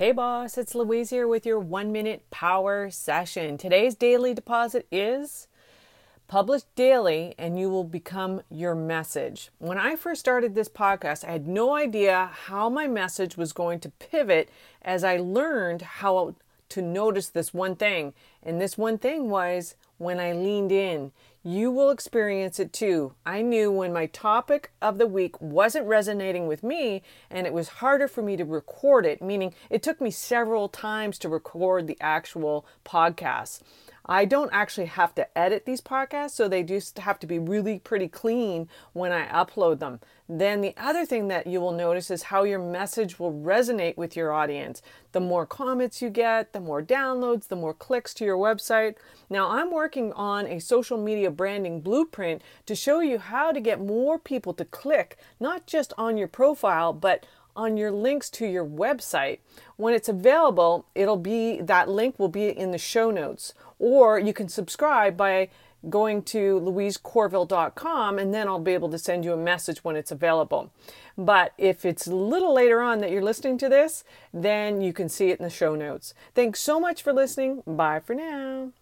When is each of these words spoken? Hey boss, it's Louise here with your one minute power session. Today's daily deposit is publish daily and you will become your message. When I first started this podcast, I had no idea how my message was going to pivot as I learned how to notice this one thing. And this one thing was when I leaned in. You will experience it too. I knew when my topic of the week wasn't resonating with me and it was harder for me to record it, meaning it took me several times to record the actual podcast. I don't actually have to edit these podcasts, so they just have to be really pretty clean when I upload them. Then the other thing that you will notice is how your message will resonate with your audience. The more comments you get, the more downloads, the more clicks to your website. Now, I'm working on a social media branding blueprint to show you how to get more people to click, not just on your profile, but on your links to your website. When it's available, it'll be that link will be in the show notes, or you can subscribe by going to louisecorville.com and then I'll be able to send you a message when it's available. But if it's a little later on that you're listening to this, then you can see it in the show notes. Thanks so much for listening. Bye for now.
Hey 0.00 0.12
boss, 0.12 0.56
it's 0.56 0.74
Louise 0.74 1.10
here 1.10 1.28
with 1.28 1.44
your 1.44 1.60
one 1.60 1.92
minute 1.92 2.22
power 2.30 2.88
session. 2.88 3.58
Today's 3.58 3.94
daily 3.94 4.32
deposit 4.32 4.86
is 4.90 5.46
publish 6.26 6.62
daily 6.74 7.34
and 7.36 7.60
you 7.60 7.68
will 7.68 7.84
become 7.84 8.40
your 8.48 8.74
message. 8.74 9.50
When 9.58 9.76
I 9.76 9.96
first 9.96 10.20
started 10.20 10.54
this 10.54 10.70
podcast, 10.70 11.22
I 11.22 11.32
had 11.32 11.46
no 11.46 11.76
idea 11.76 12.30
how 12.32 12.70
my 12.70 12.86
message 12.88 13.36
was 13.36 13.52
going 13.52 13.78
to 13.80 13.90
pivot 13.90 14.48
as 14.80 15.04
I 15.04 15.18
learned 15.18 15.82
how 15.82 16.34
to 16.70 16.80
notice 16.80 17.28
this 17.28 17.52
one 17.52 17.76
thing. 17.76 18.14
And 18.42 18.58
this 18.58 18.78
one 18.78 18.96
thing 18.96 19.28
was 19.28 19.74
when 20.00 20.18
I 20.18 20.32
leaned 20.32 20.72
in. 20.72 21.12
You 21.42 21.70
will 21.70 21.90
experience 21.90 22.58
it 22.58 22.72
too. 22.72 23.12
I 23.26 23.42
knew 23.42 23.70
when 23.70 23.92
my 23.92 24.06
topic 24.06 24.72
of 24.80 24.96
the 24.96 25.06
week 25.06 25.38
wasn't 25.40 25.86
resonating 25.86 26.46
with 26.46 26.62
me 26.62 27.02
and 27.30 27.46
it 27.46 27.52
was 27.52 27.68
harder 27.68 28.08
for 28.08 28.22
me 28.22 28.36
to 28.38 28.44
record 28.44 29.04
it, 29.04 29.22
meaning 29.22 29.54
it 29.68 29.82
took 29.82 30.00
me 30.00 30.10
several 30.10 30.70
times 30.70 31.18
to 31.18 31.28
record 31.28 31.86
the 31.86 31.98
actual 32.00 32.66
podcast. 32.84 33.60
I 34.06 34.24
don't 34.24 34.50
actually 34.52 34.86
have 34.86 35.14
to 35.14 35.38
edit 35.38 35.66
these 35.66 35.80
podcasts, 35.80 36.32
so 36.32 36.48
they 36.48 36.62
just 36.62 36.98
have 36.98 37.18
to 37.20 37.26
be 37.26 37.38
really 37.38 37.78
pretty 37.78 38.08
clean 38.08 38.68
when 38.92 39.12
I 39.12 39.26
upload 39.28 39.78
them. 39.78 40.00
Then 40.28 40.62
the 40.62 40.74
other 40.76 41.04
thing 41.04 41.28
that 41.28 41.46
you 41.46 41.60
will 41.60 41.72
notice 41.72 42.10
is 42.10 42.24
how 42.24 42.44
your 42.44 42.58
message 42.58 43.18
will 43.18 43.32
resonate 43.32 43.96
with 43.96 44.16
your 44.16 44.32
audience. 44.32 44.80
The 45.12 45.20
more 45.20 45.44
comments 45.44 46.00
you 46.00 46.08
get, 46.08 46.52
the 46.52 46.60
more 46.60 46.82
downloads, 46.82 47.48
the 47.48 47.56
more 47.56 47.74
clicks 47.74 48.14
to 48.14 48.24
your 48.24 48.36
website. 48.36 48.94
Now, 49.28 49.50
I'm 49.50 49.70
working 49.70 49.89
on 49.96 50.46
a 50.46 50.60
social 50.60 50.96
media 50.96 51.30
branding 51.30 51.80
blueprint 51.80 52.42
to 52.66 52.74
show 52.74 53.00
you 53.00 53.18
how 53.18 53.52
to 53.52 53.60
get 53.60 53.80
more 53.80 54.18
people 54.18 54.54
to 54.54 54.64
click, 54.64 55.18
not 55.38 55.66
just 55.66 55.92
on 55.98 56.16
your 56.16 56.28
profile, 56.28 56.92
but 56.92 57.26
on 57.56 57.76
your 57.76 57.90
links 57.90 58.30
to 58.30 58.46
your 58.46 58.64
website. 58.64 59.38
When 59.76 59.94
it's 59.94 60.08
available, 60.08 60.86
it'll 60.94 61.16
be 61.16 61.60
that 61.60 61.88
link 61.88 62.18
will 62.18 62.28
be 62.28 62.48
in 62.48 62.70
the 62.70 62.78
show 62.78 63.10
notes, 63.10 63.52
or 63.78 64.18
you 64.18 64.32
can 64.32 64.48
subscribe 64.48 65.16
by 65.16 65.48
going 65.88 66.22
to 66.22 66.60
louisecorville.com 66.60 68.18
and 68.18 68.34
then 68.34 68.46
I'll 68.48 68.58
be 68.58 68.74
able 68.74 68.90
to 68.90 68.98
send 68.98 69.24
you 69.24 69.32
a 69.32 69.36
message 69.36 69.82
when 69.82 69.96
it's 69.96 70.10
available. 70.10 70.70
But 71.16 71.52
if 71.56 71.84
it's 71.84 72.06
a 72.06 72.14
little 72.14 72.54
later 72.54 72.80
on 72.80 72.98
that 73.00 73.10
you're 73.10 73.22
listening 73.22 73.58
to 73.58 73.68
this, 73.68 74.04
then 74.32 74.80
you 74.80 74.92
can 74.92 75.08
see 75.08 75.30
it 75.30 75.38
in 75.38 75.44
the 75.44 75.50
show 75.50 75.74
notes. 75.74 76.12
Thanks 76.34 76.60
so 76.60 76.78
much 76.78 77.02
for 77.02 77.12
listening. 77.12 77.62
Bye 77.66 78.00
for 78.00 78.14
now. 78.14 78.72